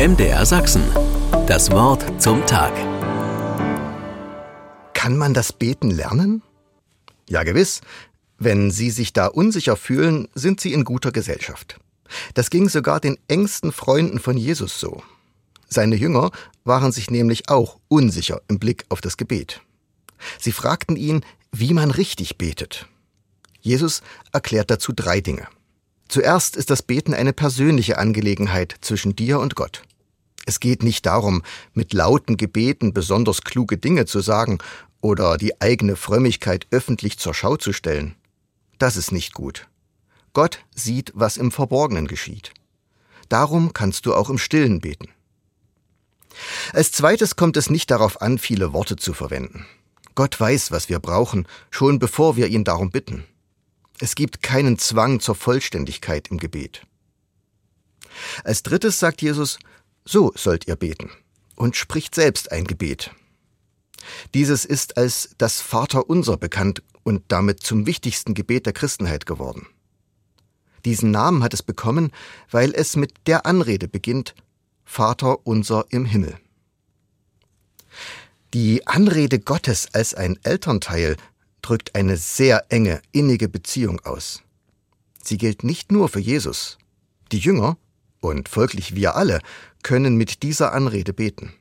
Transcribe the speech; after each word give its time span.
MDR 0.00 0.46
Sachsen. 0.46 0.82
Das 1.46 1.70
Wort 1.72 2.22
zum 2.22 2.46
Tag. 2.46 2.72
Kann 4.94 5.18
man 5.18 5.34
das 5.34 5.52
Beten 5.52 5.90
lernen? 5.90 6.40
Ja, 7.28 7.42
gewiss. 7.42 7.82
Wenn 8.38 8.70
Sie 8.70 8.88
sich 8.90 9.12
da 9.12 9.26
unsicher 9.26 9.76
fühlen, 9.76 10.28
sind 10.34 10.58
Sie 10.58 10.72
in 10.72 10.84
guter 10.84 11.12
Gesellschaft. 11.12 11.78
Das 12.32 12.48
ging 12.48 12.70
sogar 12.70 12.98
den 12.98 13.18
engsten 13.28 13.72
Freunden 13.72 14.20
von 14.20 14.38
Jesus 14.38 14.80
so. 14.80 15.02
Seine 15.68 15.96
Jünger 15.96 16.30
waren 16.64 16.92
sich 16.92 17.10
nämlich 17.10 17.50
auch 17.50 17.78
unsicher 17.88 18.40
im 18.48 18.58
Blick 18.58 18.86
auf 18.88 19.02
das 19.02 19.18
Gebet. 19.18 19.60
Sie 20.38 20.52
fragten 20.52 20.96
ihn, 20.96 21.26
wie 21.52 21.74
man 21.74 21.90
richtig 21.90 22.38
betet. 22.38 22.86
Jesus 23.60 24.00
erklärt 24.32 24.70
dazu 24.70 24.94
drei 24.94 25.20
Dinge. 25.20 25.46
Zuerst 26.08 26.56
ist 26.56 26.70
das 26.70 26.82
Beten 26.82 27.12
eine 27.12 27.34
persönliche 27.34 27.98
Angelegenheit 27.98 28.76
zwischen 28.80 29.14
dir 29.14 29.38
und 29.40 29.56
Gott. 29.56 29.82
Es 30.46 30.60
geht 30.60 30.82
nicht 30.82 31.06
darum, 31.06 31.42
mit 31.74 31.92
lauten 31.92 32.36
Gebeten 32.36 32.92
besonders 32.92 33.42
kluge 33.42 33.78
Dinge 33.78 34.06
zu 34.06 34.20
sagen 34.20 34.58
oder 35.00 35.36
die 35.36 35.60
eigene 35.60 35.96
Frömmigkeit 35.96 36.66
öffentlich 36.70 37.18
zur 37.18 37.34
Schau 37.34 37.56
zu 37.56 37.72
stellen. 37.72 38.14
Das 38.78 38.96
ist 38.96 39.12
nicht 39.12 39.34
gut. 39.34 39.68
Gott 40.32 40.60
sieht, 40.74 41.12
was 41.14 41.36
im 41.36 41.50
Verborgenen 41.50 42.06
geschieht. 42.06 42.52
Darum 43.28 43.72
kannst 43.72 44.06
du 44.06 44.14
auch 44.14 44.30
im 44.30 44.38
Stillen 44.38 44.80
beten. 44.80 45.08
Als 46.72 46.92
zweites 46.92 47.36
kommt 47.36 47.56
es 47.56 47.70
nicht 47.70 47.90
darauf 47.90 48.20
an, 48.20 48.38
viele 48.38 48.72
Worte 48.72 48.96
zu 48.96 49.12
verwenden. 49.12 49.66
Gott 50.14 50.38
weiß, 50.38 50.70
was 50.70 50.88
wir 50.88 50.98
brauchen, 50.98 51.46
schon 51.70 51.98
bevor 51.98 52.36
wir 52.36 52.48
ihn 52.48 52.64
darum 52.64 52.90
bitten. 52.90 53.24
Es 54.00 54.14
gibt 54.14 54.42
keinen 54.42 54.78
Zwang 54.78 55.20
zur 55.20 55.34
Vollständigkeit 55.34 56.28
im 56.28 56.38
Gebet. 56.38 56.82
Als 58.44 58.62
drittes 58.62 58.98
sagt 58.98 59.22
Jesus, 59.22 59.58
so 60.04 60.32
sollt 60.34 60.66
ihr 60.66 60.76
beten 60.76 61.10
und 61.56 61.76
spricht 61.76 62.14
selbst 62.14 62.52
ein 62.52 62.64
Gebet. 62.64 63.10
Dieses 64.34 64.64
ist 64.64 64.96
als 64.96 65.30
das 65.38 65.60
Vaterunser 65.60 66.36
bekannt 66.36 66.82
und 67.02 67.22
damit 67.28 67.60
zum 67.62 67.86
wichtigsten 67.86 68.34
Gebet 68.34 68.66
der 68.66 68.72
Christenheit 68.72 69.26
geworden. 69.26 69.66
Diesen 70.84 71.10
Namen 71.10 71.42
hat 71.42 71.52
es 71.52 71.62
bekommen, 71.62 72.10
weil 72.50 72.72
es 72.74 72.96
mit 72.96 73.12
der 73.26 73.46
Anrede 73.46 73.88
beginnt, 73.88 74.34
Vater 74.84 75.46
unser 75.46 75.84
im 75.90 76.04
Himmel. 76.04 76.38
Die 78.54 78.86
Anrede 78.86 79.38
Gottes 79.38 79.94
als 79.94 80.14
ein 80.14 80.38
Elternteil 80.42 81.16
drückt 81.62 81.94
eine 81.94 82.16
sehr 82.16 82.64
enge, 82.70 83.00
innige 83.12 83.48
Beziehung 83.48 84.00
aus. 84.00 84.42
Sie 85.22 85.36
gilt 85.36 85.62
nicht 85.62 85.92
nur 85.92 86.08
für 86.08 86.18
Jesus. 86.18 86.78
Die 87.30 87.38
Jünger 87.38 87.76
und 88.20 88.48
folglich 88.48 88.94
wir 88.94 89.16
alle 89.16 89.40
können 89.82 90.16
mit 90.16 90.42
dieser 90.42 90.72
Anrede 90.72 91.12
beten. 91.12 91.52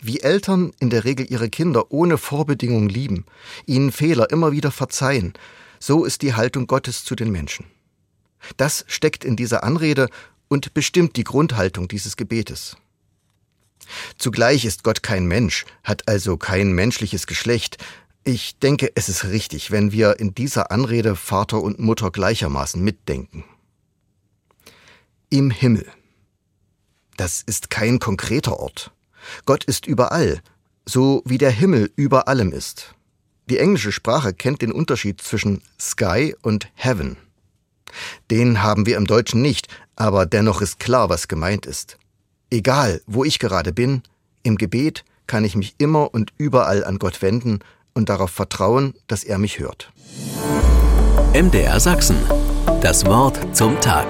Wie 0.00 0.20
Eltern 0.20 0.72
in 0.78 0.90
der 0.90 1.04
Regel 1.04 1.26
ihre 1.28 1.48
Kinder 1.48 1.90
ohne 1.90 2.18
Vorbedingung 2.18 2.88
lieben, 2.88 3.24
ihnen 3.66 3.90
Fehler 3.90 4.30
immer 4.30 4.52
wieder 4.52 4.70
verzeihen, 4.70 5.32
so 5.80 6.04
ist 6.04 6.22
die 6.22 6.34
Haltung 6.34 6.66
Gottes 6.66 7.04
zu 7.04 7.14
den 7.16 7.30
Menschen. 7.30 7.66
Das 8.56 8.84
steckt 8.86 9.24
in 9.24 9.36
dieser 9.36 9.64
Anrede 9.64 10.08
und 10.48 10.72
bestimmt 10.74 11.16
die 11.16 11.24
Grundhaltung 11.24 11.88
dieses 11.88 12.16
Gebetes. 12.16 12.76
Zugleich 14.18 14.64
ist 14.64 14.84
Gott 14.84 15.02
kein 15.02 15.26
Mensch, 15.26 15.64
hat 15.82 16.08
also 16.08 16.36
kein 16.36 16.72
menschliches 16.72 17.26
Geschlecht. 17.26 17.78
Ich 18.24 18.58
denke, 18.58 18.92
es 18.94 19.08
ist 19.08 19.24
richtig, 19.24 19.70
wenn 19.70 19.92
wir 19.92 20.20
in 20.20 20.34
dieser 20.34 20.70
Anrede 20.70 21.16
Vater 21.16 21.62
und 21.62 21.78
Mutter 21.78 22.10
gleichermaßen 22.10 22.82
mitdenken. 22.82 23.44
Im 25.30 25.50
Himmel. 25.50 25.86
Das 27.18 27.42
ist 27.44 27.68
kein 27.68 27.98
konkreter 27.98 28.58
Ort. 28.58 28.92
Gott 29.44 29.64
ist 29.64 29.86
überall, 29.86 30.40
so 30.86 31.22
wie 31.26 31.36
der 31.36 31.50
Himmel 31.50 31.90
über 31.96 32.28
allem 32.28 32.52
ist. 32.52 32.94
Die 33.50 33.58
englische 33.58 33.92
Sprache 33.92 34.32
kennt 34.32 34.62
den 34.62 34.72
Unterschied 34.72 35.20
zwischen 35.20 35.60
Sky 35.78 36.34
und 36.40 36.68
Heaven. 36.74 37.18
Den 38.30 38.62
haben 38.62 38.86
wir 38.86 38.96
im 38.96 39.06
Deutschen 39.06 39.42
nicht, 39.42 39.68
aber 39.96 40.24
dennoch 40.24 40.62
ist 40.62 40.78
klar, 40.78 41.10
was 41.10 41.28
gemeint 41.28 41.66
ist. 41.66 41.98
Egal, 42.50 43.02
wo 43.06 43.24
ich 43.24 43.38
gerade 43.38 43.72
bin, 43.72 44.02
im 44.42 44.56
Gebet 44.56 45.04
kann 45.26 45.44
ich 45.44 45.56
mich 45.56 45.74
immer 45.76 46.14
und 46.14 46.32
überall 46.38 46.84
an 46.84 46.98
Gott 46.98 47.20
wenden 47.20 47.58
und 47.92 48.08
darauf 48.08 48.30
vertrauen, 48.30 48.94
dass 49.08 49.24
er 49.24 49.36
mich 49.36 49.58
hört. 49.58 49.92
MDR 51.34 51.80
Sachsen. 51.80 52.16
Das 52.80 53.04
Wort 53.04 53.54
zum 53.54 53.78
Tag. 53.80 54.06